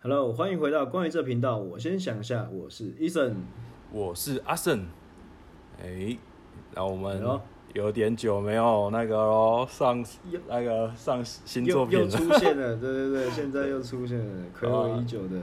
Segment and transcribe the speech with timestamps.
[0.00, 1.56] Hello，欢迎回到关于这频道。
[1.56, 3.34] 我先想一下，我是 Eason，
[3.90, 4.86] 我是阿胜。
[5.82, 6.16] 哎，
[6.72, 7.20] 那我们
[7.74, 10.04] 有点久没有那个喽，上
[10.46, 15.36] 那个上新作品又，又出现了， 对对对，现在又出现了，暌违已久的。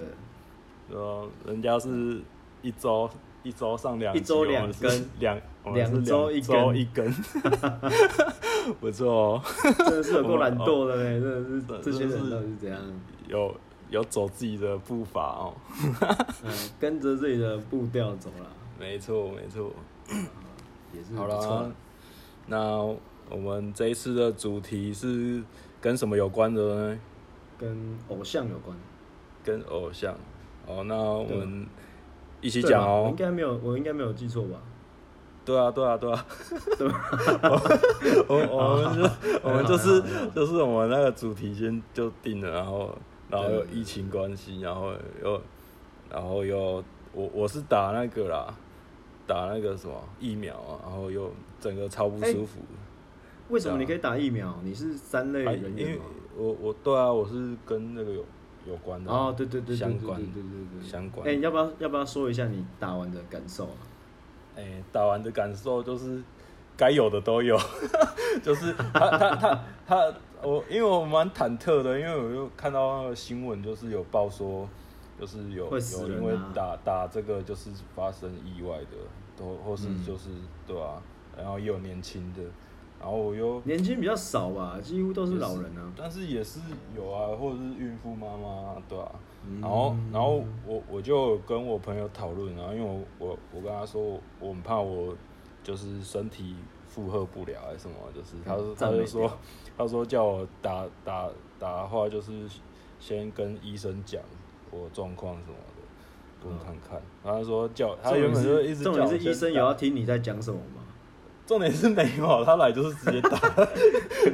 [0.89, 2.21] 呃，人家是
[2.61, 3.09] 一周
[3.43, 5.37] 一周上两，一周两根，两
[5.73, 7.11] 两周一周一根，
[8.79, 9.41] 不错哦，
[9.79, 12.79] 真的是有够懒惰的嘞，真的是这些人到底是怎样？
[13.27, 13.53] 有。
[13.89, 15.53] 有走自己的步伐哦，
[16.43, 18.47] 嗯，跟着自己的步调走了。
[18.79, 19.71] 没错，没错，
[20.93, 21.71] 也是好了。
[22.47, 22.77] 那
[23.29, 25.41] 我们这一次的主题是
[25.79, 26.99] 跟什么有关的呢？
[27.57, 28.75] 跟偶像有关。
[29.43, 30.13] 跟偶像。
[30.67, 31.65] 哦，那我们
[32.41, 33.07] 一起讲哦。
[33.09, 34.59] 应该没有，我应该没有记错吧？
[35.45, 36.25] 对啊，对啊，对啊。
[36.77, 36.87] 对。
[38.27, 39.09] 我我们就
[39.43, 40.01] 我们就是
[40.35, 42.93] 就是我们那个主题先就定了，然后。
[43.29, 44.93] 然后有疫情关系，然后
[45.23, 45.41] 又，
[46.11, 48.53] 然后又我我是打那个啦，
[49.25, 52.59] 打那个什么疫苗啊，然后又整个超不舒服。
[53.49, 54.55] 为什么你可以打疫苗？
[54.63, 55.77] 你是三类人？
[55.77, 55.99] 因为
[56.37, 58.25] 我我对啊，我是跟那个有
[58.67, 61.27] 有关的哦，对对对，相关对对对对相关。
[61.27, 63.77] 哎，要不要要不要说一下你打完的感受啊？
[64.55, 66.21] 哎，打完的感受就是
[66.77, 67.57] 该有的都有，
[68.43, 70.13] 就是他他他他。
[70.43, 74.67] 我因为我蛮忐忑的，因为我又看到那个新闻，就是有报说，
[75.19, 78.97] 就是有、啊、有因为打打这个就是发生意外的，
[79.37, 81.01] 都或是就是、嗯、对啊，
[81.37, 82.41] 然后也有年轻的，
[82.99, 86.59] 然后我又年轻比较少吧，几乎都是老人啊，但是也是
[86.95, 89.11] 有啊，或者是孕妇妈妈，对啊，
[89.47, 92.85] 嗯、然后然后我我就跟我朋友讨论然后，因为
[93.19, 95.15] 我我我跟他说，我很怕我
[95.63, 96.55] 就是身体。
[96.87, 97.95] 负荷不了还是什么？
[98.13, 99.37] 就是他说，他就说，
[99.77, 101.27] 他说叫我打打
[101.59, 102.31] 打的话，就是
[102.99, 104.21] 先跟医生讲
[104.71, 107.01] 我状况什么的，给我看看。
[107.23, 110.81] 他说叫他原本就一直叫，重点是医生也要听你在讲什么吗？
[111.45, 113.37] 重点是没有，他来就是直接打。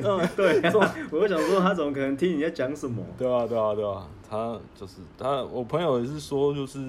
[0.02, 0.62] 嗯， 对。
[1.12, 3.04] 我就想说，他怎么可能听你在讲什么？
[3.18, 4.08] 对啊，对啊，对啊。
[4.30, 6.80] 他就是他，我朋友也是说，就是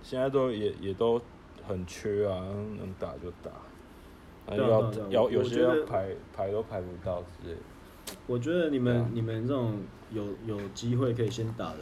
[0.00, 1.20] 现在都也也都
[1.66, 2.44] 很缺啊，
[2.78, 3.50] 能打就打。
[4.50, 7.56] 要要有些要排排都排不到之类。
[8.26, 9.78] 我觉得你们你们这种
[10.10, 11.78] 有有机会可以先打的，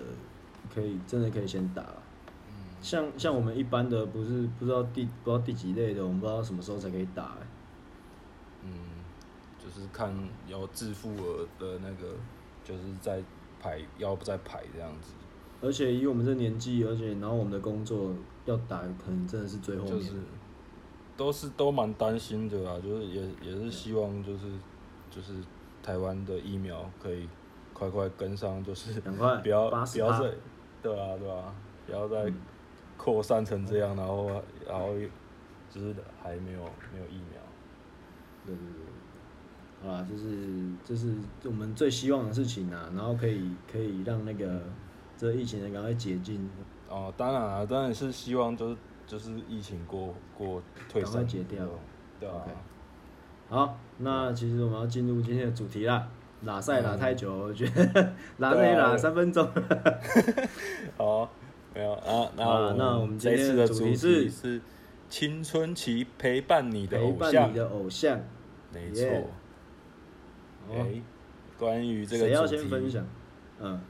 [0.73, 1.85] 可以真的可以先打。
[2.83, 7.37] 像像我们一般的不是不知道第不知道第几类的，我们不知道什么时候才可以打。
[8.63, 8.71] 嗯，
[9.59, 10.15] 就是看
[10.47, 12.15] 要自付额的那个，
[12.65, 13.23] 就是在
[13.61, 15.13] 排要不在排这样子。
[15.63, 18.13] 而且以我们这年纪，而且然后我们的工作
[18.47, 20.13] 要打，可能真的是最后面。
[21.21, 24.47] 都是都蛮担心的啦，就是也也是希望就是
[25.11, 25.35] 就是
[25.83, 27.29] 台湾的疫苗可以
[27.75, 28.99] 快快跟上，就是
[29.43, 30.33] 不要不要再
[30.83, 31.55] 对啊对啊，
[31.87, 32.33] 不要再
[32.97, 34.31] 扩散成这样，然后
[34.67, 34.95] 然后
[35.71, 36.61] 就是还没有
[36.91, 37.39] 没有疫苗。
[38.47, 41.15] 对对对，好啦，就是就是
[41.45, 44.63] 我们最希望的事情啊，然后可以可以让那个
[45.19, 46.49] 这疫情的赶快解禁。
[46.89, 48.77] 哦，当然啊，当然是希望就是。
[49.11, 51.67] 就是疫情过过退散，解掉，
[52.21, 52.35] 对啊。
[52.47, 53.53] Okay.
[53.53, 56.07] 好，那其实我们要进入今天的主题啦。
[56.45, 59.45] 拉赛拉太久，我觉得 拉可以拉三分钟。
[60.97, 61.29] 好，
[61.75, 62.31] 没有啊。
[62.37, 62.45] 那
[62.79, 64.63] 那我们今天的主题是
[65.09, 67.19] 青春期陪伴你的偶像。
[67.19, 68.21] 陪伴你的偶像，
[68.73, 69.05] 没错。
[70.71, 71.03] 哎，
[71.59, 73.05] 关于这个，谁要先分享？
[73.59, 73.81] 嗯，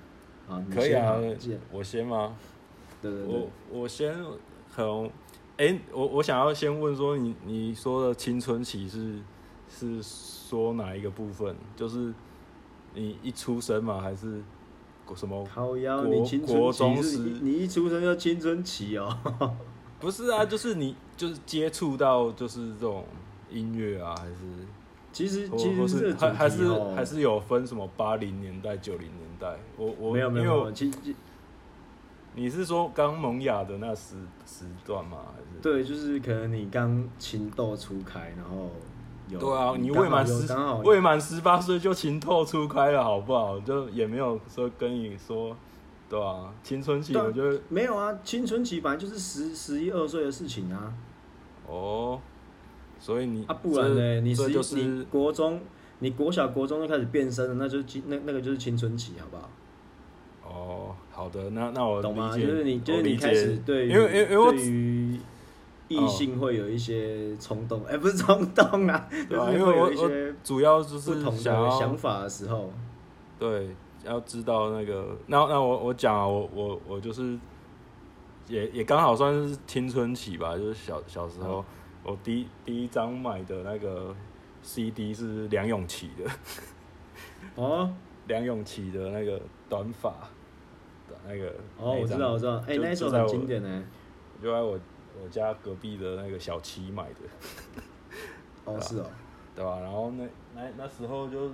[0.49, 1.19] 好，可以啊。
[1.71, 2.35] 我先吗？
[3.03, 3.51] 对对对，我
[3.81, 4.17] 我先。
[4.71, 5.05] 很，
[5.57, 9.19] 哎、欸，我我想要先问说你，你你说的青春期是
[9.69, 11.55] 是说哪一个部分？
[11.77, 12.15] 就是
[12.95, 14.01] 你一出生嘛？
[14.01, 14.43] 还是
[15.15, 15.45] 什么？
[15.53, 19.17] 靠腰，你青春期是你，你一出生就青春期哦？
[20.01, 23.05] 不是啊，就是你就是接触到就是这种
[23.51, 24.35] 音乐啊，还是
[25.13, 29.59] 其实其实是还还是还是有分什么八零年代、九零年代？
[29.77, 30.97] 我我没有没有，其实。
[32.35, 34.15] 你是说刚萌芽的那时
[34.47, 35.19] 时段吗？
[35.35, 38.71] 还是对，就是可能你刚情窦初开，然后
[39.29, 40.47] 有对啊，你未满十
[40.85, 43.59] 未满十八岁就情窦初开了，好不好？
[43.61, 45.57] 就也没有说跟你说，
[46.09, 50.95] 对啊，青春期我觉得没有啊，青春期本来就是十十一二岁的事情啊。
[51.67, 52.21] 哦，
[52.99, 54.21] 所以你啊，不然呢？
[54.21, 55.61] 你十就是你国中，
[55.99, 59.49] 你国小国中就开始变身了，那就那那个就是青春期，好不好？
[60.53, 62.37] 哦，好的，那那我懂吗？
[62.37, 65.21] 就是你，就是你开始对于，因为因为对于
[65.87, 72.73] 异性会有一些冲动，哎，不是冲动啊，对啊，因为有一些主要就是不同的想法的时候，
[73.39, 73.69] 对，
[74.05, 77.39] 要知道那个，那那我我讲啊，我我我就是
[78.49, 81.65] 也也刚好算是青春期吧，就是小小时候，
[82.03, 84.13] 我第一第一张买的那个
[84.63, 86.31] CD 是梁咏琪的。
[87.55, 87.89] 哦，
[88.27, 90.11] 梁咏琪的那个短发。
[90.11, 90.40] 的
[91.27, 93.85] 那个哦，我知道我知道，哎、欸，那一首很经典呢，
[94.43, 94.79] 就在我
[95.23, 97.21] 我家隔壁的那个小七买的。
[98.65, 99.07] 哦，是哦，
[99.55, 99.79] 对吧？
[99.81, 100.25] 然后那
[100.55, 101.47] 那那时候就，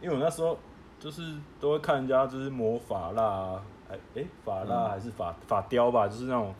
[0.00, 0.56] 因为我那时候
[0.98, 3.60] 就是都会看人家就是磨发蜡，
[3.90, 6.54] 哎哎，法蜡还是发发雕吧，就是那种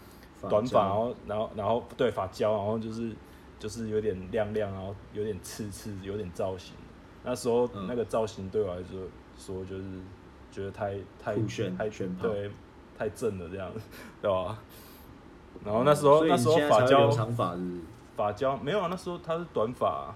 [0.51, 3.13] 短发，然后然后然后对发胶，然后就是
[3.59, 6.75] 就是有点亮亮，然后有点刺刺，有点造型。
[7.25, 9.01] 那时候那个造型对我来说
[9.39, 9.85] 说就是
[10.53, 11.35] 觉得太太
[11.77, 12.51] 太炫对
[12.97, 13.69] 太正了这样，
[14.21, 14.57] 对吧？
[15.65, 17.33] 然后那时候那时候发胶长
[18.15, 20.15] 发胶没有啊，那时候他是短发，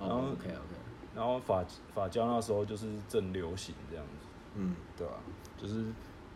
[0.00, 0.74] 然后 OK OK，
[1.14, 5.14] 然后发发胶那时候就是正流行这样子，嗯，对吧？
[5.58, 5.84] 就是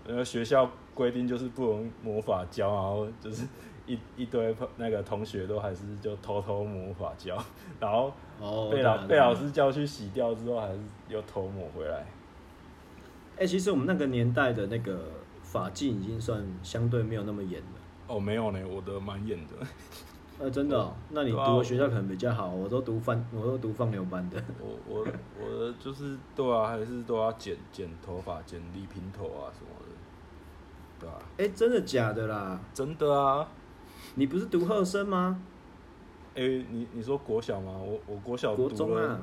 [0.06, 3.46] 那个学校规定就是不能抹发胶，然后就是
[3.86, 7.42] 一一堆那个同学都还是就偷偷抹发胶，
[7.80, 8.12] 然后。
[8.40, 10.78] 哦，被老被老师叫去洗掉之后，还是
[11.08, 12.06] 又偷抹回来。
[13.38, 15.00] 哎、欸，其实我们那个年代的那个
[15.44, 17.78] 法纪已经算相对没有那么严了。
[18.08, 19.54] 哦，没有呢，我的蛮严的。
[20.40, 24.42] 呃，真的、哦，那你读的学校可能比较好，我都读放，我都读放牛班的。
[24.60, 25.06] 我我
[25.40, 29.94] 我的就是对啊，还是都要剪剪头发，剪理平头啊什么的，
[30.98, 31.14] 对啊。
[31.38, 32.60] 哎、欸，真的假的啦？
[32.74, 33.48] 真的啊。
[34.16, 35.40] 你不是读贺生吗？
[36.34, 37.72] 哎、欸，你你说国小吗？
[37.72, 39.20] 我我国小读国中啊，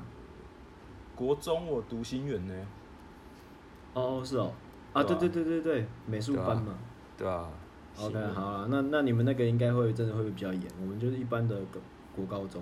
[1.16, 2.54] 国中我读新园呢。
[3.95, 4.53] 哦，是哦，
[4.94, 6.77] 啊，对对对对对，美术班嘛。
[7.18, 7.50] 对啊。
[7.97, 11.59] OK，好了，那那你们那个应该会真的会比较严，我们就是一般的
[12.15, 12.62] 国高中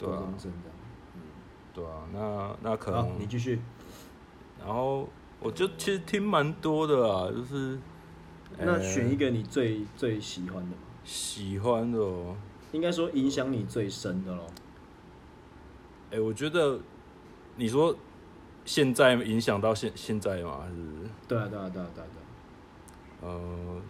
[0.00, 0.76] 这样，高中生这样。
[1.14, 1.20] 嗯，
[1.74, 3.18] 对啊，那那可能。
[3.18, 3.60] 你继续。
[4.64, 5.08] 然后
[5.40, 7.78] 我就其实听蛮多的啊，就是。
[8.56, 10.76] 那选一个你最、欸、最喜欢的。
[11.02, 12.36] 喜欢的、哦。
[12.70, 14.46] 应该说影响你最深的喽。
[16.12, 16.78] 哎，我觉得
[17.56, 17.96] 你说
[18.64, 20.60] 现在影响到现现在吗？
[20.62, 20.74] 还是？
[21.28, 22.06] 对啊，对啊，对啊，对啊。
[23.20, 23.80] 对呃，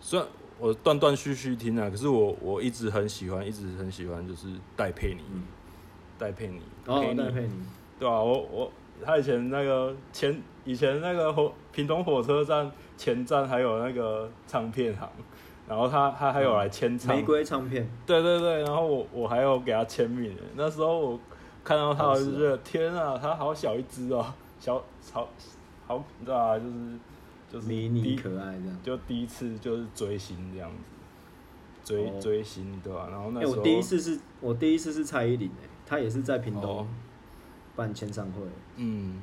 [0.00, 0.28] 虽然
[0.58, 5.22] 我断断续续听啊，可是我我一直很喜欢，一直很喜欢，就是戴佩妮，
[6.18, 7.52] 戴佩妮，哦，戴佩妮，
[7.98, 8.72] 对啊，我我
[9.04, 15.08] 他以前那个前以前那个火平东火车站前站还有那个唱片行。
[15.68, 20.36] 然后他他还有来签唱、嗯、玫瑰唱片，对对对，然后我我还有给他签名。
[20.56, 21.20] 那时候我
[21.64, 24.82] 看到他，我就觉得天啊，他好小一只哦，小
[25.12, 25.28] 好
[25.86, 26.98] 好，你知道啊，就是
[27.50, 33.08] 就是迷你可爱这样，就第一次就是追星这样子，追、哦、追星对吧、啊？
[33.10, 36.86] 然后那时候、欸、我第一次是我第一次是蔡依林诶，她也是在屏东
[37.76, 38.40] 办签唱会。
[38.76, 39.20] 嗯，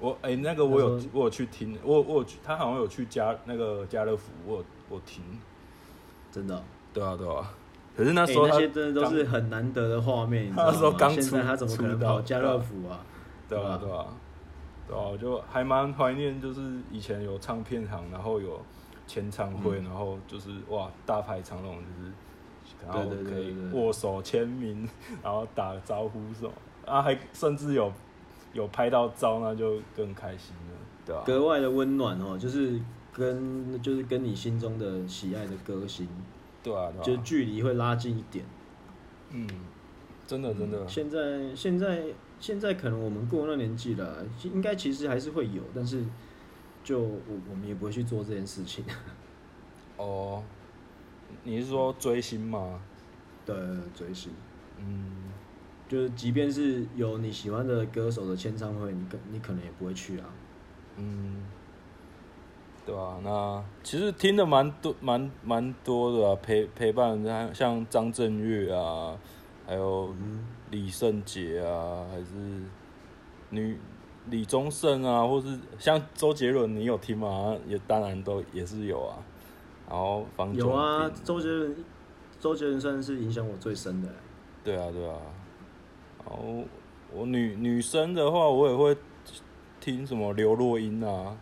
[0.00, 5.22] 我哎、欸、那个我有我有去听，我我有去他好像有去家那个家乐福，我有我听。
[6.30, 6.64] 真的、喔，
[6.94, 7.52] 对啊对啊，
[7.96, 10.50] 可是那时候、欸、那些真的都是很难得的画面。
[10.50, 13.04] 他那时候刚出，现在他怎么可能跑家乐福啊？
[13.48, 14.06] 对啊对啊，
[14.88, 16.60] 对啊，我就还蛮怀念，就是
[16.90, 18.60] 以前有唱片行，然后有
[19.06, 22.12] 签唱会，嗯、然后就是哇大排长龙，就是
[22.86, 24.88] 然后可以握手签名，
[25.22, 26.52] 然后打招呼什么，
[26.86, 27.92] 啊还甚至有
[28.52, 31.26] 有拍到照，那就更开心了，对吧、啊？
[31.26, 32.80] 格外的温暖哦，就是。
[33.14, 36.08] 跟就是跟你心中的喜爱的歌星，
[36.62, 38.44] 对啊，对啊，就距离会拉近一点。
[39.30, 39.48] 嗯，
[40.26, 40.84] 真的真的。
[40.84, 42.04] 嗯、现在现在
[42.38, 46.04] 现在可能我们过那年纪了，应该其实还是会有，但是
[46.84, 48.84] 就我我们也不会去做这件事情。
[49.96, 50.42] 哦，
[51.44, 52.80] 你是说追星吗？
[53.44, 53.56] 对，
[53.94, 54.32] 追星。
[54.78, 55.32] 嗯，
[55.88, 60.26] 就是即便是有你喜欢的歌手的签唱会，你可你可能也不会去啊。
[60.96, 61.42] 嗯。
[62.84, 69.16] 对啊，那其实听的蛮多，蛮蛮多的啊，陪陪伴像像张震岳啊，
[69.64, 70.12] 还有
[70.70, 72.62] 李圣杰啊，还是
[73.50, 73.78] 女
[74.28, 77.56] 李宗盛啊，或是像周杰伦，你有听吗？
[77.68, 79.16] 也当然都也是有啊。
[79.88, 81.76] 然后方有啊，周杰伦，
[82.40, 84.08] 周杰伦算是影响我最深的。
[84.64, 85.16] 对啊，对啊。
[86.24, 86.64] 然后
[87.12, 88.96] 我女女生的话，我也会
[89.80, 91.36] 听什么刘若英啊。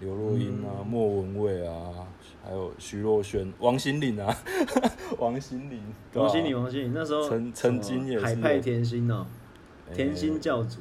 [0.00, 2.06] 刘若英啊，嗯、莫文蔚啊，
[2.44, 4.36] 还有徐若瑄、王心凌啊，
[5.18, 5.80] 王心凌，
[6.14, 9.26] 王心凌，王心凌，那时候曾曾经也是海派甜心哦，
[9.94, 10.80] 甜心教主，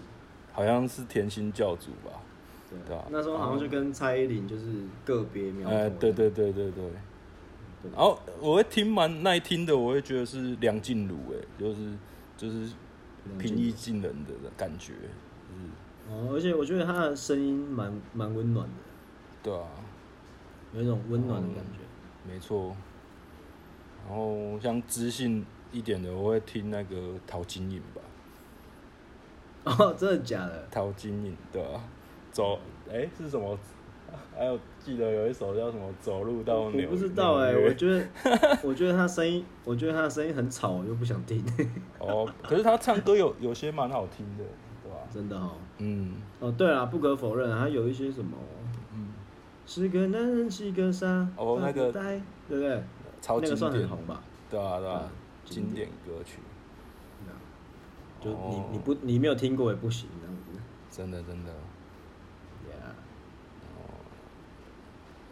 [0.52, 2.22] 好像是甜心教主吧？
[2.88, 4.66] 对啊，那时候好像就跟蔡依林就是
[5.06, 5.76] 个别苗头。
[5.76, 6.84] 哎，对对对对对。
[7.94, 11.78] 然后我会听蛮耐听的，我会觉得是梁静茹，哎，就是
[12.36, 12.72] 就是
[13.38, 14.94] 平易近人的感觉，
[15.54, 15.70] 嗯
[16.10, 18.74] 哦，而且我觉得她的声音蛮蛮温暖的。
[19.46, 19.68] 对啊，
[20.74, 21.80] 有一种温暖的感觉。
[22.26, 22.76] 嗯、没错。
[24.08, 28.02] 然后像知性一点的，我会听那个陶晶莹吧。
[29.66, 30.68] 哦，真的假的？
[30.72, 31.80] 陶晶莹，对啊。
[32.32, 32.60] 走，
[32.90, 33.56] 哎、欸，是什么？
[34.36, 36.82] 还有记得有一首叫什么《走路到纽》？
[36.86, 38.08] 我不知道哎、欸， 我觉得，
[38.64, 41.44] 我觉得他声音，我觉得他的声音很吵，我又不想听。
[42.00, 44.44] 哦，可是他唱歌有有些蛮好听的，
[44.84, 44.98] 对吧？
[45.12, 45.54] 真的哈、哦。
[45.80, 46.16] 嗯。
[46.40, 48.38] 哦，对啊，不可否认，他有一些什么，
[49.66, 52.84] 嗯，是个男人是个傻，哦，那个，对不对？
[53.22, 54.22] 超经典，那个算很红吧？
[54.50, 55.12] 对啊，对啊，
[55.44, 56.40] 经典歌曲。
[58.22, 60.52] 就你你不你没有听过也不行，这样子。
[60.90, 61.52] 真的真的。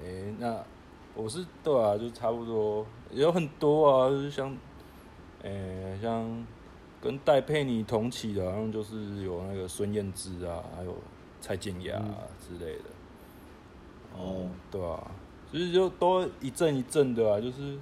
[0.03, 0.61] 哎、欸，那
[1.15, 4.51] 我是对啊，就差不多，有很多啊，就是像，
[5.41, 6.45] 哎、欸，像
[6.99, 10.93] 跟戴佩妮同期的，好像就是有那个孙燕姿啊，还有
[11.39, 12.03] 蔡健雅
[12.37, 12.83] 之类的。
[14.15, 15.11] 嗯、哦，对啊，
[15.51, 17.77] 其实就都一阵一阵的啊，就是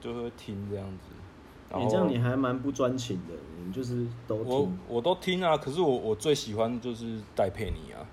[0.00, 1.78] 就会听这样子。
[1.78, 4.46] 你这样你还蛮不专情的，你就是都听。
[4.48, 8.04] 我我都听啊，可是我我最喜欢的就是戴佩妮啊。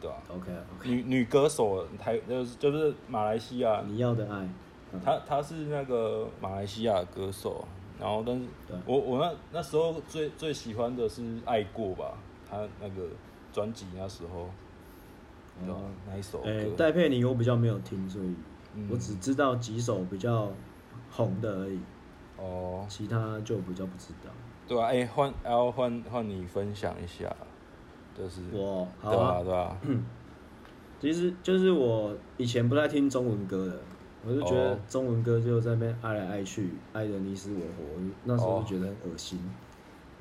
[0.00, 0.88] 对吧？OK，, okay.
[0.90, 3.82] 女女歌手，台就是就是马来西亚。
[3.86, 4.46] 你要的爱。
[5.02, 7.64] 她她是那个马来西亚歌手，
[7.98, 8.44] 然后但是
[8.84, 12.18] 我我那那时候最最喜欢的是《爱过》吧，
[12.50, 13.08] 她那个
[13.50, 14.50] 专辑那时候。
[15.60, 15.80] 对吧？
[16.08, 16.40] 哪一首？
[16.42, 18.34] 哎，戴佩妮我比较没有听，所以
[18.90, 20.50] 我只知道几首比较
[21.10, 21.78] 红的而已。
[22.36, 22.84] 哦。
[22.88, 24.30] 其他就比较不知道。
[24.66, 27.34] 对啊，哎，换要换换你分享一下。
[28.16, 30.00] 就是我，好啊，对啊，对啊。
[31.00, 33.78] 其实就是我以前不太听中文歌的，
[34.24, 39.38] 我就觉得中文歌就在那边爱来爱去，爱的你死我活，那时候就觉得很恶心。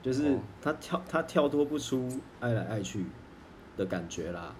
[0.01, 2.09] 就是他跳，他跳脱不出
[2.41, 3.05] 爱来爱去
[3.77, 4.53] 的感觉啦。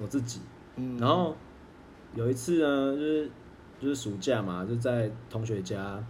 [0.00, 0.40] 我自己，
[0.76, 0.98] 嗯。
[0.98, 1.34] 然后
[2.14, 3.30] 有一次呢，就是
[3.80, 6.02] 就是暑假嘛，就在同学家，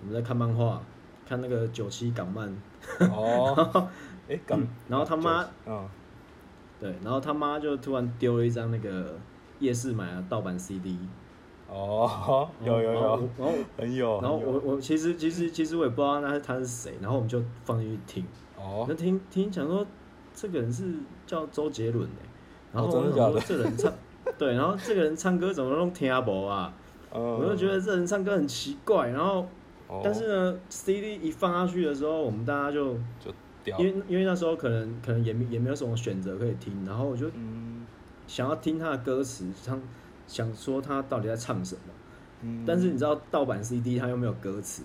[0.00, 0.82] 我们在看漫画，
[1.26, 2.54] 看那个九七港漫。
[2.98, 3.88] 哦。
[4.28, 5.44] 哎，刚，然后他妈，
[6.78, 9.18] 对，然后他妈就突然丢了一张那个
[9.58, 10.96] 夜市买的盗版 CD，
[11.68, 13.00] 哦， 有有有，
[13.36, 18.24] 然后很有，然后我我其实其实其实我也不知道那他是谁，然后我们就放进去听，
[18.56, 19.84] 哦，那听听讲说
[20.32, 20.94] 这个人是
[21.26, 22.26] 叫周杰伦哎，
[22.72, 23.92] 然后我就说这人唱，
[24.38, 26.72] 对，然后这个人唱歌怎么都听不啊，
[27.12, 29.46] 我就觉得这人唱歌很奇怪，然后，
[30.02, 33.32] 但是呢，CD 一放下去的时候，我们大家就就。
[33.78, 37.30] 因为因为那时候可能可能也没也没有什么选择可以听，然后我就
[38.26, 39.80] 想要听他的歌词，想
[40.26, 41.80] 想说他到底在唱什么，
[42.40, 44.82] 嗯、但是你知道盗版 CD 它又没有歌词，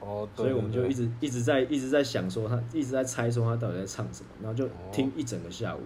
[0.00, 5.80] 哦，所以我们就一直一直在一直在想说他一直在猜说他到底在唱什么，然后就听一整个下午，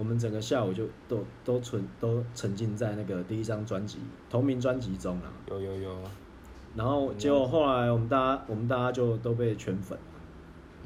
[0.00, 3.98] 我们整个下午就都都沉都沉浸在那个第一张专辑
[4.30, 5.94] 同名专辑中了，有有有，
[6.74, 10.04] 然后结果后来我们大家我们大家就都被圈粉了。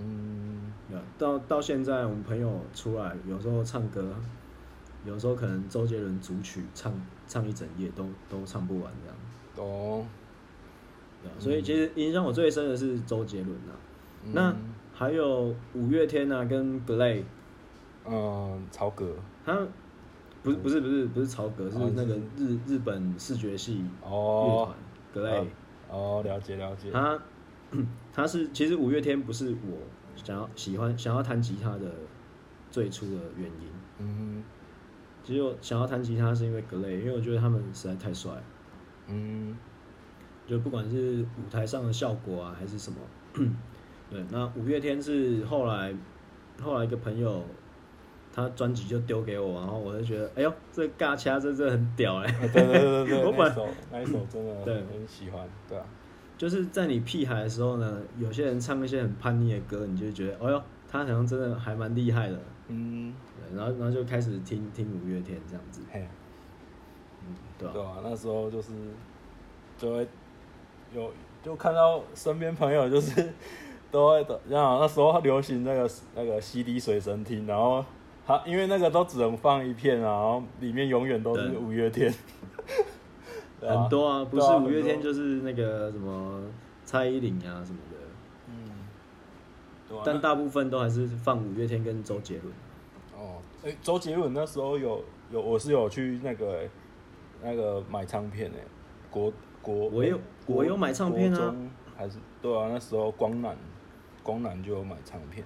[0.01, 0.73] 嗯，
[1.17, 4.13] 到到现在，我们朋友出来，有时候唱歌，
[5.07, 6.93] 有时候可能周杰伦主曲唱
[7.29, 9.69] 唱一整夜都都唱不完这样。
[9.69, 10.05] 哦。
[11.39, 13.79] 所以其实影响我最深的是周杰伦啊。
[14.25, 14.57] 嗯、那
[14.93, 17.23] 还有五月天啊，跟 GLAY。
[18.07, 19.15] 嗯，曹格。
[19.45, 19.59] 他
[20.43, 24.77] 不是不是不是不是曹格，是那个日日本视觉系乐团
[25.15, 25.47] GLAY。
[25.91, 26.91] 哦，了解了解。
[26.91, 27.19] 他。
[28.13, 29.79] 他是其实五月天不是我
[30.15, 31.93] 想要喜欢想要弹吉他的
[32.71, 33.69] 最初的原因。
[33.99, 34.45] 嗯哼，
[35.25, 38.31] 其实我想要弹吉他是因为 GLAY，因为我觉得他们实在太帅。
[39.09, 39.57] 嗯，
[40.47, 42.99] 就不管是舞台上的效果啊，还是什么，
[44.09, 44.25] 对。
[44.31, 45.93] 那五月天是后来
[46.63, 47.45] 后来一个朋友，
[48.35, 52.49] 他专辑就丢给我，然后我就觉得，哎呦，这尬掐真的很屌哎、欸！
[52.49, 55.85] 对对对对， 我本来那一首真的很，很喜欢，对啊。
[56.37, 62.37] 就是在你屁孩的时候呢，有些人唱一些很叛逆的歌，你就觉得，哎呦，他好像真的还蛮厉害的。
[62.67, 65.83] 嗯，对，然后然后就开始听听五月天这样子。
[65.93, 66.05] 嘿，
[67.23, 68.73] 嗯，对啊，那时候就是
[69.79, 70.09] 就会
[70.93, 73.33] 有就看到身边朋友就是
[73.93, 77.85] 都会的，然后那时候流行那个那个 CD 随身听，然后
[78.27, 82.13] 他因为那个都只能放一片啊，然后里面永远都是五月天。
[83.61, 86.43] 很多啊，不是五月天就是那个什么
[86.85, 87.97] 蔡依林啊什么的，
[88.49, 92.55] 嗯，但大部分都还是放五月天跟周杰伦。
[93.17, 96.69] 哦，哎，周杰伦那时候有有，我是有去那个
[97.43, 98.59] 那个买唱片诶，
[99.11, 101.55] 国国我有我有买唱片啊，
[101.97, 103.57] 还是对啊，那时候光南
[104.23, 105.43] 光南就有买唱片，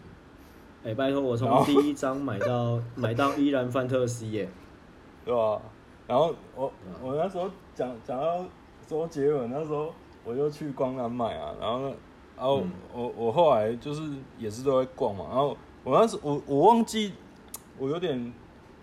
[0.84, 4.48] 哎、欸，拜托，我从第一张买到买到依然范特西耶，
[5.24, 5.60] 对吧？
[6.06, 8.44] 然后我我那时候讲讲到
[8.86, 9.92] 周杰伦，那时候
[10.24, 11.82] 我就去光南买啊，然后
[12.36, 12.62] 然后
[12.94, 14.02] 我我后来就是
[14.38, 17.12] 也是都在逛嘛，然后我那时我我忘记
[17.76, 18.32] 我有点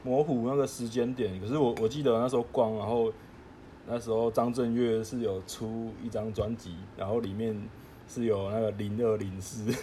[0.03, 3.11] 模糊那个时间点，可是我我记得那时候逛，然后
[3.87, 7.67] 那时候张震岳是有出一张专辑，然后里面
[8.07, 9.73] 是有那个零二零四。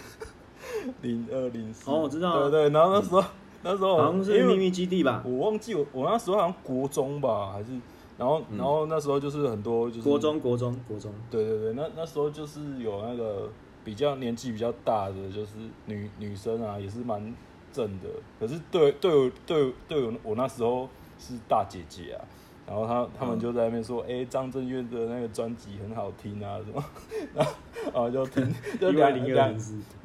[1.01, 1.89] 零二零四。
[1.89, 3.25] 哦，我知道、啊，对对，然后那时候、嗯、
[3.63, 7.71] 那时候好像是秘密基地吧，我忘记我我那时候好像国中吧，还是
[8.17, 13.49] 然后、嗯、然后那时候就是很多就是国中国中国中，对对对，那那时候就是有那个
[13.83, 15.51] 比较年纪比较大的就是
[15.85, 17.33] 女女生啊，也是蛮
[17.71, 20.87] 正的，可是对对我对我对我我那时候
[21.17, 22.21] 是大姐姐啊。
[22.65, 26.83] 然后他他们就在那边说，哎、嗯，张震岳的那个专辑很好听啊，什么，
[27.35, 27.53] 然后
[27.85, 29.55] 然后就听， 就两两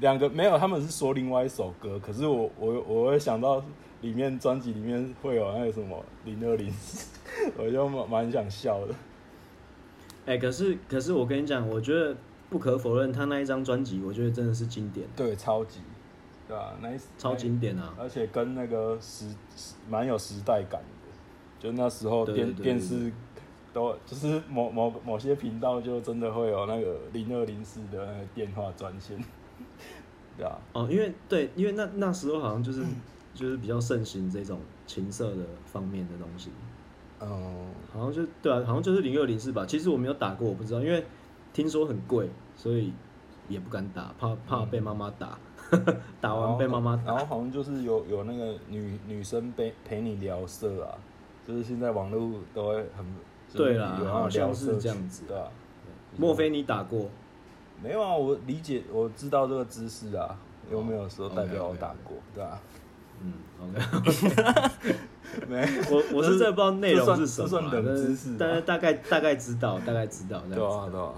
[0.00, 3.62] 两个没有，他们是说另外一首歌，可是我我我会想到
[4.00, 7.16] 里面专辑里面会有那个什么零二零四，
[7.56, 8.94] 我就蛮蛮想笑的。
[10.26, 12.14] 哎、欸，可是可是我跟你讲，我觉得
[12.50, 15.80] 不可否认，他那一张专辑，我觉得真的是经典，对，超级，
[16.48, 16.78] 对吧、啊？
[16.82, 19.26] 那一超经典啊，而且跟那个时
[19.88, 20.82] 蛮有时代感。
[21.58, 23.12] 就那时候电电视
[23.72, 29.18] 都就是某某某些频道就真的会有那个零二零四的那个电话专线，
[30.38, 30.56] 对啊。
[30.72, 32.84] 哦，因为对，因为那那时候好像就是
[33.34, 36.50] 就是比较盛行这种情色的方面的东西。
[37.18, 37.66] 哦、嗯。
[37.92, 39.66] 好像就对啊，好像就是零二零四吧。
[39.66, 41.04] 其实我没有打过，我不知道，因为
[41.52, 42.92] 听说很贵，所以
[43.48, 45.38] 也不敢打，怕怕被妈妈打。
[46.20, 47.12] 打完被妈妈打。
[47.12, 50.96] 然后好像就是有有那个女女生陪陪你聊色啊。
[51.48, 53.06] 就是现在网络都会很
[53.54, 55.48] 对啦，好像是这样子，对啊。
[56.18, 57.08] 莫非你打过？
[57.82, 60.36] 没有啊，我理解，我知道这个姿势啊，
[60.70, 62.60] 有没有说代表我打过，对吧？
[63.22, 63.80] 嗯，OK。
[65.48, 67.70] 没，我我是真的不知道内容是什么，
[68.38, 70.42] 但是大概大概大概知道，大概知道。
[70.52, 71.14] 对啊，对啊。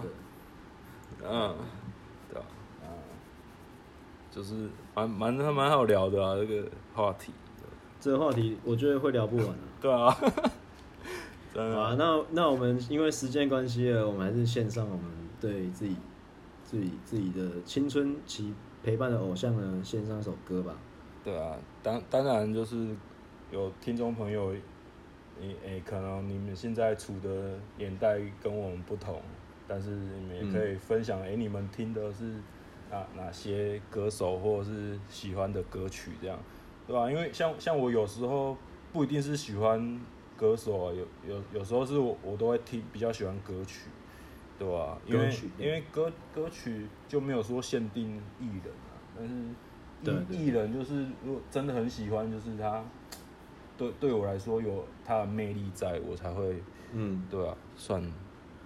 [1.28, 1.54] 嗯，
[2.31, 2.44] 对啊，
[2.83, 2.88] 嗯，
[4.31, 7.33] 就是蛮蛮蛮好聊的啊，这个话题。
[8.00, 9.54] 这个话题我觉得会聊不完啊。
[9.80, 10.10] 对啊。
[11.52, 15.04] 好啊，那那我们因为时间关系了，我们还是献上我们
[15.40, 15.96] 对自己
[16.62, 20.76] 自己自己的青春期陪伴的偶像呢，献上一首歌吧。
[21.24, 22.94] 对啊，当当然就是
[23.50, 24.54] 有听众朋友，
[25.40, 29.20] 你诶，可能你们现在处的年代跟我们不同，
[29.66, 32.34] 但是你们也可以分享，诶、嗯，你们听的是
[32.92, 36.38] 哪哪些歌手或者是喜欢的歌曲这样。
[36.90, 37.09] 对吧？
[37.09, 38.57] 因为像像我有时候
[38.92, 40.00] 不一定是喜欢
[40.37, 43.88] 歌手啊，有有有时候是我我都会听比较喜欢歌曲，
[44.59, 44.98] 对吧？
[45.07, 48.98] 因为因为歌歌曲就没有说限定艺人啊，
[50.03, 52.83] 但是艺艺人就是如果真的很喜欢，就是他
[53.79, 56.61] 对对我来说有他的魅力在，我才会
[56.92, 58.03] 嗯，对啊，算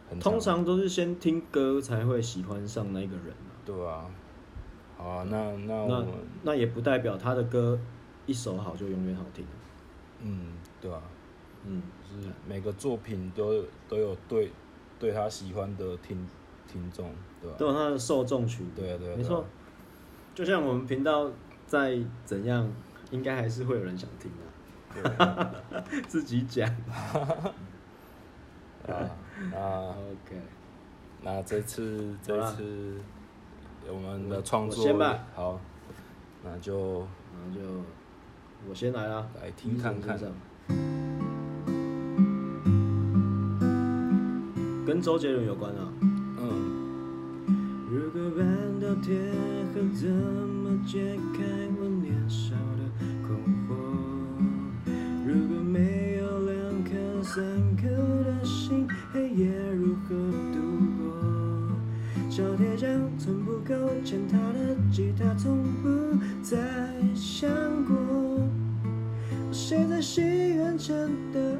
[0.08, 4.06] 很通常都是先听歌才会喜欢上那个人啊，对啊。
[4.96, 6.06] 好啊，那那我那
[6.44, 7.78] 那也不代表他的歌。
[8.26, 9.44] 一首好就永远好听，
[10.20, 11.02] 嗯，对吧？
[11.66, 14.50] 嗯，就是每个作品都都有对
[14.98, 16.26] 对他喜欢的听
[16.66, 17.10] 听众，
[17.40, 17.56] 对吧？
[17.58, 19.44] 都有他的受众群，对啊，对啊，没错。
[20.34, 21.30] 就像我们频道
[21.66, 22.70] 再怎样，
[23.10, 24.30] 应该还是会有人想听
[25.02, 25.54] 的，
[26.08, 26.68] 自己讲。
[28.86, 28.92] 啊
[29.54, 30.40] 啊，OK。
[31.22, 33.00] 那这次这次
[33.88, 35.24] 我们的创作，先吧。
[35.34, 35.58] 好，
[36.42, 37.60] 那就那就。
[38.68, 40.18] 我先来啦，来听看看。
[44.86, 45.92] 跟周杰伦有关啊。
[46.38, 46.44] 嗯。
[47.90, 48.44] 如果半
[48.80, 49.14] 岛铁
[49.72, 51.42] 盒怎么解开
[51.78, 52.82] 我年少的
[53.22, 53.70] 困惑？
[55.24, 56.90] 如果没有两颗
[57.22, 57.44] 三
[57.76, 57.88] 颗
[58.24, 60.14] 的心，黑夜如何
[60.52, 60.58] 度
[60.98, 61.04] 过？
[62.28, 63.74] 小铁匠从不够，
[64.04, 65.63] 牵他的吉他从
[70.04, 71.53] 心愿真的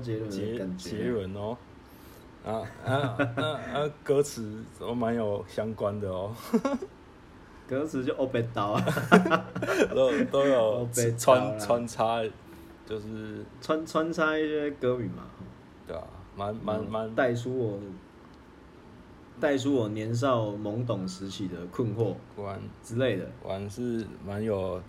[0.00, 0.90] 杰伦的感觉。
[0.90, 1.56] 杰伦哦，
[2.44, 2.92] 啊啊
[3.36, 3.90] 啊啊！
[4.02, 6.34] 歌词都蛮有相关的哦。
[7.68, 8.84] 歌词就欧北岛啊，
[9.94, 12.22] 都都有穿穿插，
[12.84, 15.22] 就是穿穿插一些歌名嘛，
[15.86, 16.02] 对啊，
[16.36, 17.78] 蛮蛮蛮带出我
[19.38, 24.82] 带出我年少懵懂时期的困惑，玩之类的，玩是蛮有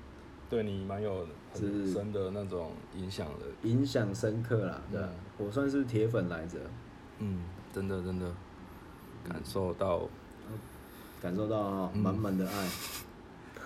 [0.50, 5.02] 对你蛮有很深的那种影响的，影响深刻啦，对，
[5.38, 6.58] 我算是铁粉来着，
[7.20, 8.32] 嗯，真的真的。
[9.28, 10.02] 感受到。
[11.22, 12.68] 感受到哈满满的爱，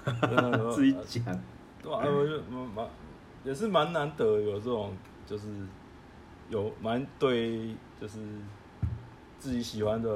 [0.76, 1.24] 自己讲，
[1.82, 2.86] 对啊，我就蛮
[3.45, 4.93] 也是蛮难得有这种，
[5.26, 5.48] 就是
[6.50, 8.19] 有蛮对，就是
[9.39, 10.10] 自己喜欢的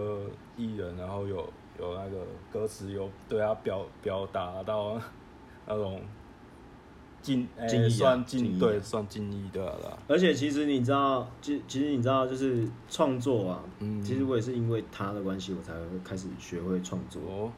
[0.58, 1.38] 艺人，然后有
[1.80, 5.00] 有那个歌词有对他表表达到
[5.66, 6.02] 那种
[7.22, 10.00] 敬敬意，算敬对算敬意的了。
[10.08, 17.22] 而且其实你知道，其其实你知道，就是创作啊，嗯其实我也是因为他的关系，我才会开始学会创作。
[17.28, 17.52] 哦，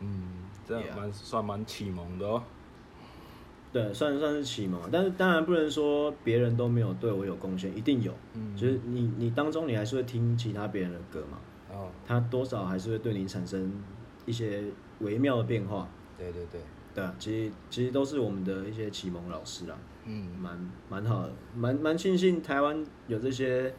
[0.00, 2.42] 嗯，这样蛮算蛮启蒙的哦。
[3.72, 8.14] 对，算算是启蒙，但是当然不能说别人都没有对我有贡献，一定有。
[8.34, 11.38] 嗯，就是你你当中你还是会听其他别人的歌嘛。
[11.70, 11.88] 哦。
[12.06, 13.70] 他多少还是会对你产生
[14.24, 14.64] 一些
[15.00, 15.88] 微妙的变化。
[16.16, 16.60] 对对对。
[16.96, 19.76] 对啊，其实其实都是我们的一些启蒙老师啦。
[20.06, 23.74] 嗯，蛮蛮好的，蛮蛮庆幸台湾有这些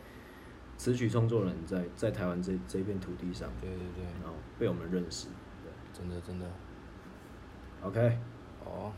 [0.77, 3.49] 词曲创作人在在台湾这这片土地上。
[3.59, 4.03] 对对对。
[4.21, 5.29] 然后被我们认识。
[5.63, 6.45] 对，真的真的。
[7.81, 8.19] OK。
[8.63, 8.93] 哦。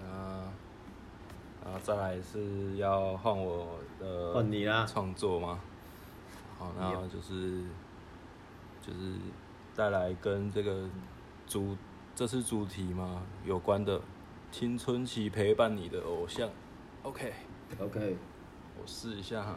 [0.00, 0.06] 那，
[1.62, 4.32] 然后再来是要换我的。
[4.32, 4.86] 换你啦。
[4.86, 5.60] 创作吗？
[6.58, 7.60] 好，然后就是
[8.80, 9.16] 就是
[9.76, 10.88] 带来跟这个
[11.46, 11.76] 主。
[12.14, 13.22] 这是主题吗？
[13.44, 14.00] 有关的
[14.50, 16.48] 青春期陪伴你的偶像
[17.02, 18.16] ，OK，OK，
[18.80, 19.56] 我试一下哈，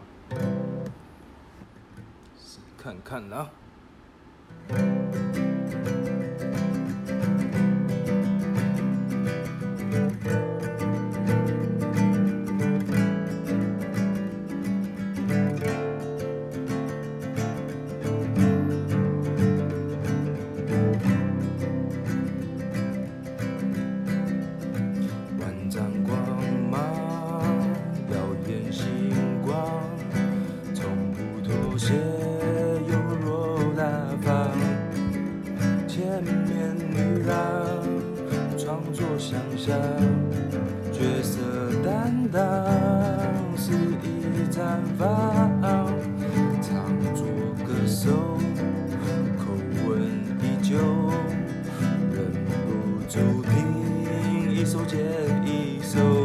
[2.38, 3.30] 试看看
[55.45, 56.24] easel.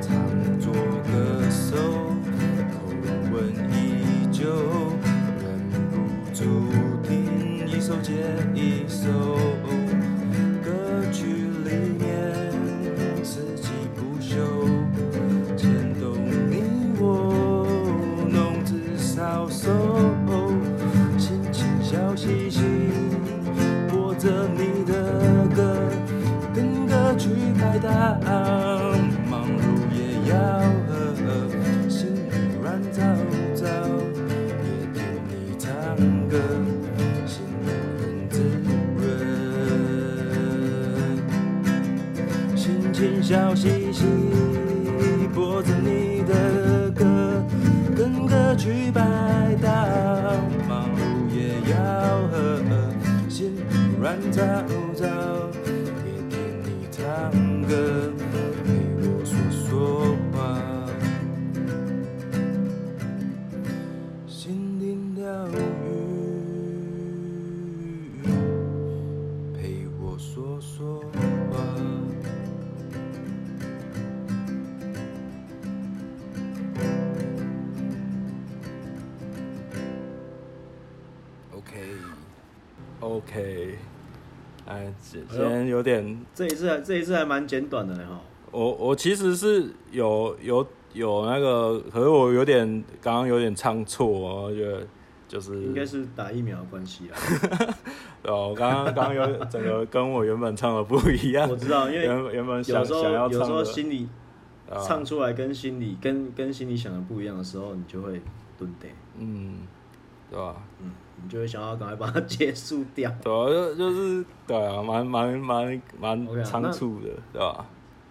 [0.00, 0.12] 唱
[0.60, 1.76] 作歌手，
[2.72, 2.74] 口
[3.32, 3.32] 吻
[3.70, 4.40] 依旧，
[5.40, 6.40] 忍不住
[7.02, 8.12] 听一首接
[8.54, 9.61] 一首。
[43.22, 44.04] 笑嘻嘻，
[45.32, 47.40] 播着你的歌，
[47.96, 49.00] 跟歌曲摆
[49.62, 49.72] 荡，
[50.68, 51.78] 忙碌也要
[52.32, 52.58] 和
[53.28, 53.54] 心
[54.00, 54.42] 软糟
[54.96, 55.06] 糟，
[56.04, 57.30] 也听你唱
[57.62, 58.21] 歌。
[86.34, 88.20] 这一次还这一次还蛮简短的哈。
[88.50, 92.66] 我我其实是有有有那个，可是我有点
[93.00, 94.86] 刚刚有点唱错，我觉得
[95.26, 97.16] 就是应该是打疫苗的关系啦。
[98.24, 101.48] 哦，我刚刚刚刚有整个跟我原本唱的不一样。
[101.48, 104.08] 我知道，因为原原本想有时候想要唱有时候心里
[104.86, 108.20] 唱出来跟心里跟跟心里想的不一样的时候，你就会
[108.58, 108.88] 蹲呆。
[109.18, 109.66] 嗯，
[110.32, 110.56] 对吧？
[110.80, 110.90] 嗯。
[111.24, 113.08] 你就会想要赶快把它结束掉。
[113.22, 117.64] 对啊，就就是对啊，蛮蛮蛮蛮仓促的，对吧？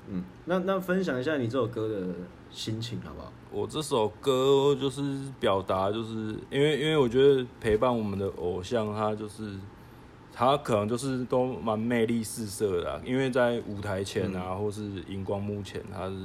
[0.07, 2.07] 嗯，那那分享一下你这首歌的
[2.49, 3.29] 心情好不好？
[3.51, 5.01] 我这首歌就是
[5.41, 9.55] 表达，就是因为因为我觉得陪伴我们的偶像，他就是
[10.31, 16.15] 他可能就是都蛮魅力四射的，因为在舞台前啊，或是荧光幕前，他是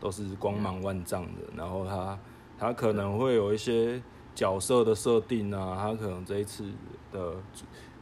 [0.00, 2.18] 都是光芒万丈的，然后他
[2.58, 4.02] 他可能会有一些。
[4.34, 6.64] 角色的设定啊，他可能这一次
[7.12, 7.34] 的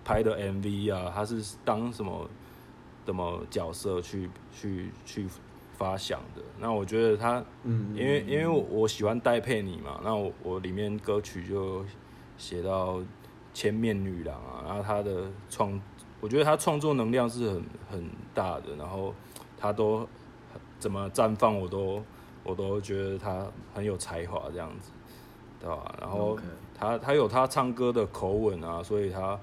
[0.05, 2.29] 拍的 MV 啊，他是当什么
[3.07, 5.27] 什么角色去去去
[5.77, 6.43] 发想的？
[6.61, 11.85] 那我觉得他，嗯，因为因为我喜欢戴佩妮嘛，那我我里面歌曲就
[12.39, 13.01] 写到
[13.53, 15.81] 千面女郎啊，然后他的创，
[16.21, 19.13] 我觉得他创作能量是很很大的，然后
[19.59, 20.07] 他都
[20.79, 22.03] 怎么绽放，我都
[22.45, 24.93] 我都觉得他很有才华这样子。
[25.61, 25.95] 对吧？
[26.01, 26.39] 然后
[26.75, 29.39] 他他有他唱歌的口吻啊，所以他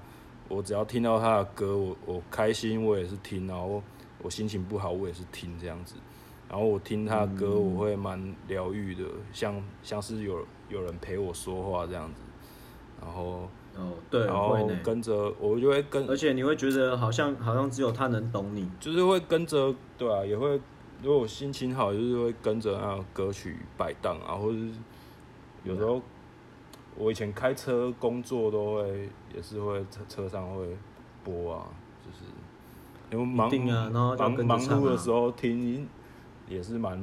[0.48, 3.82] 我只要听到他的歌，我我开心我也是听，然后
[4.20, 5.94] 我心情不好我也是听这样子。
[6.48, 12.22] 然后我听他的歌，我会蛮疗愈的，像像是有有人陪我说话这样子。
[13.00, 20.60] 然后哦对，然后跟着我就会跟，而且你会觉得好像好像只有他能懂你，就是会跟着对啊，也会
[21.02, 24.70] 如果我心情好，就是会跟着那个歌曲摆荡啊，或者是。
[25.68, 26.00] 有时候
[26.96, 30.76] 我以前开车工作都会，也是会车车上会
[31.22, 31.66] 播啊，
[32.04, 32.24] 就是
[33.10, 33.50] 因为忙
[34.16, 35.86] 忙忙碌的时候听，
[36.48, 36.98] 也是蛮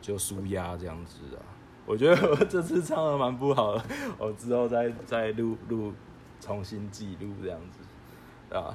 [0.00, 1.40] 就舒压这样子啊。
[1.86, 3.82] 我觉得我这次唱的蛮不好的，
[4.18, 5.92] 我之后再再录录
[6.38, 8.74] 重新记录这样子，啊，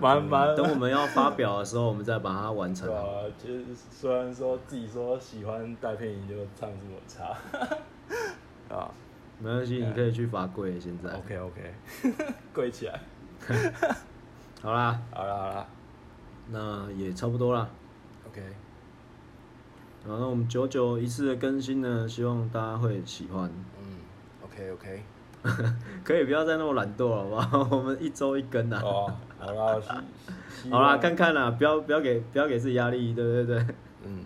[0.00, 0.56] 蛮 蛮。
[0.56, 2.88] 等我们要发表的时候，我们再把它完成。
[2.88, 7.36] 对啊，其实虽然说自己说喜欢戴佩妮，就唱这么差。
[8.68, 8.90] 啊，
[9.38, 10.78] 没关系，你可以去罚跪。
[10.80, 11.74] 现在，OK OK，
[12.54, 13.00] 跪起来。
[14.62, 15.66] 好啦，好啦，好啦，
[16.50, 17.68] 那也差不多啦。
[18.26, 18.40] OK，
[20.06, 23.50] 然后我们久久一次的更新呢，希望大家会喜欢。
[23.78, 23.98] 嗯
[24.42, 25.02] ，OK OK，
[26.02, 27.76] 可以不要再那么懒惰了，好不好？
[27.76, 28.80] 我们一周一更啊。
[28.82, 29.78] 哦，好啦，
[30.70, 33.66] 好啦，看看啦，不要不要给不要给自己压力，对对对。
[34.04, 34.24] 嗯，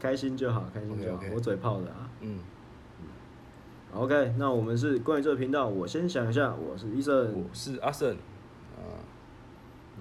[0.00, 1.22] 开心就好，开心就好。
[1.32, 2.10] 我嘴炮的啊。
[2.20, 2.40] 嗯。
[3.96, 8.14] OK，那我们是关于这个频道，我先想一下，我是医生，我是阿胜，
[8.76, 9.00] 啊，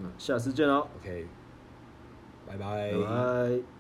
[0.02, 0.88] 那下次见喽。
[1.00, 1.28] OK，
[2.46, 2.92] 拜拜。
[2.92, 3.75] 拜拜。